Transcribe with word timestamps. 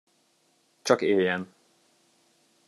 Csak 0.81 1.01
éljen. 1.01 1.53